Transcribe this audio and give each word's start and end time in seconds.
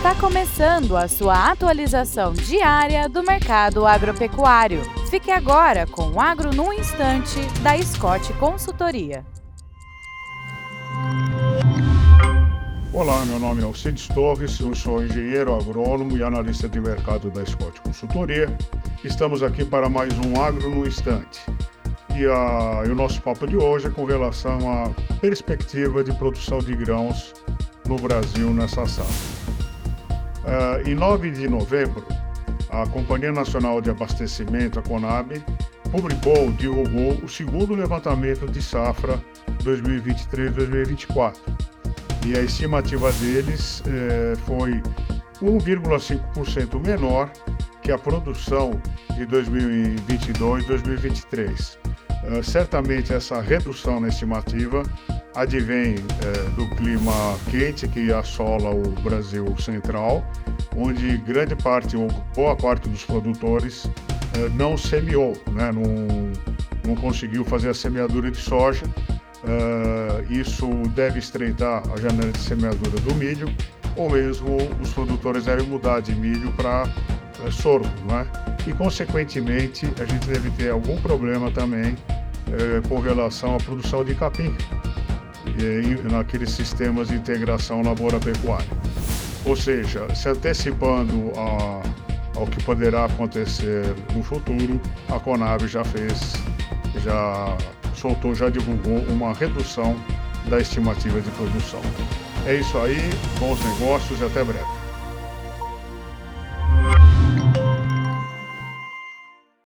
Está 0.00 0.14
começando 0.14 0.96
a 0.96 1.06
sua 1.06 1.50
atualização 1.50 2.32
diária 2.32 3.06
do 3.06 3.22
mercado 3.22 3.86
agropecuário. 3.86 4.80
Fique 5.10 5.30
agora 5.30 5.86
com 5.86 6.12
o 6.12 6.18
Agro 6.18 6.54
no 6.54 6.72
Instante, 6.72 7.38
da 7.60 7.76
Scott 7.82 8.32
Consultoria. 8.38 9.26
Olá, 12.94 13.26
meu 13.26 13.38
nome 13.38 13.60
é 13.60 13.64
Alcides 13.66 14.08
Torres, 14.08 14.58
eu 14.58 14.74
sou 14.74 15.04
engenheiro 15.04 15.54
agrônomo 15.54 16.16
e 16.16 16.22
analista 16.22 16.66
de 16.66 16.80
mercado 16.80 17.30
da 17.30 17.44
Scott 17.44 17.78
Consultoria. 17.82 18.48
Estamos 19.04 19.42
aqui 19.42 19.66
para 19.66 19.90
mais 19.90 20.14
um 20.14 20.42
Agro 20.42 20.70
no 20.70 20.86
Instante. 20.86 21.42
E, 22.16 22.24
a, 22.24 22.84
e 22.86 22.90
o 22.90 22.94
nosso 22.94 23.20
papo 23.20 23.46
de 23.46 23.58
hoje 23.58 23.88
é 23.88 23.90
com 23.90 24.06
relação 24.06 24.60
à 24.72 24.88
perspectiva 25.20 26.02
de 26.02 26.14
produção 26.14 26.60
de 26.60 26.74
grãos 26.74 27.34
no 27.86 27.96
Brasil 27.96 28.48
nessa 28.54 28.86
safra. 28.86 29.39
Uh, 30.44 30.88
em 30.88 30.94
9 30.94 31.30
de 31.30 31.48
novembro, 31.48 32.06
a 32.70 32.86
Companhia 32.86 33.32
Nacional 33.32 33.80
de 33.80 33.90
Abastecimento, 33.90 34.78
a 34.78 34.82
CONAB, 34.82 35.42
publicou, 35.90 36.52
divulgou 36.52 37.14
o 37.22 37.28
segundo 37.28 37.74
levantamento 37.74 38.46
de 38.46 38.62
safra 38.62 39.20
2023-2024. 39.62 41.36
E 42.26 42.36
a 42.36 42.42
estimativa 42.42 43.10
deles 43.12 43.82
eh, 43.86 44.34
foi 44.46 44.82
1,5% 45.42 46.86
menor 46.86 47.30
que 47.82 47.90
a 47.90 47.98
produção 47.98 48.80
de 49.16 49.26
2022-2023. 49.26 51.76
Uh, 52.22 52.42
certamente 52.42 53.14
essa 53.14 53.40
redução 53.40 53.98
na 53.98 54.08
estimativa 54.08 54.82
advém 55.34 55.94
uh, 55.94 56.50
do 56.50 56.68
clima 56.76 57.12
quente 57.50 57.88
que 57.88 58.12
assola 58.12 58.70
o 58.70 58.90
Brasil 59.00 59.56
central, 59.58 60.22
onde 60.76 61.16
grande 61.18 61.56
parte 61.56 61.96
ou 61.96 62.08
boa 62.34 62.54
parte 62.54 62.88
dos 62.90 63.04
produtores 63.04 63.84
uh, 63.84 63.90
não 64.54 64.76
semeou, 64.76 65.32
né? 65.52 65.72
não, 65.72 66.30
não 66.86 66.94
conseguiu 66.94 67.42
fazer 67.44 67.70
a 67.70 67.74
semeadura 67.74 68.30
de 68.30 68.38
soja. 68.38 68.84
isso 70.28 70.66
deve 70.94 71.18
estreitar 71.18 71.82
a 71.90 71.96
janela 71.96 72.30
de 72.30 72.38
semeadura 72.40 73.00
do 73.00 73.14
milho, 73.14 73.48
ou 73.96 74.10
mesmo 74.10 74.58
os 74.80 74.92
produtores 74.92 75.44
devem 75.44 75.66
mudar 75.66 76.00
de 76.00 76.14
milho 76.14 76.52
para 76.52 76.84
sorgo, 77.50 77.88
né? 78.06 78.26
e, 78.66 78.72
consequentemente, 78.72 79.86
a 80.00 80.04
gente 80.04 80.26
deve 80.26 80.50
ter 80.50 80.70
algum 80.70 81.00
problema 81.00 81.50
também 81.50 81.96
é, 82.48 82.88
com 82.88 82.98
relação 82.98 83.56
à 83.56 83.58
produção 83.58 84.04
de 84.04 84.14
capim 84.14 84.54
e, 85.46 86.08
naqueles 86.10 86.50
sistemas 86.50 87.08
de 87.08 87.14
integração 87.14 87.82
lavoura-pecuária. 87.82 88.68
Ou 89.44 89.56
seja, 89.56 90.12
se 90.14 90.28
antecipando 90.28 91.32
a, 91.36 92.38
ao 92.38 92.46
que 92.46 92.62
poderá 92.62 93.06
acontecer 93.06 93.94
no 94.14 94.22
futuro, 94.22 94.80
a 95.08 95.18
Conab 95.18 95.66
já 95.66 95.84
fez, 95.84 96.34
já 97.02 97.56
soltou, 97.94 98.34
já 98.34 98.50
divulgou 98.50 98.98
uma 99.08 99.32
redução 99.32 99.96
da 100.48 100.58
estimativa 100.58 101.20
de 101.20 101.30
produção. 101.30 101.80
É 102.46 102.54
isso 102.54 102.76
aí, 102.78 102.98
bons 103.38 103.62
negócios 103.64 104.20
e 104.20 104.24
até 104.24 104.42
breve. 104.42 104.79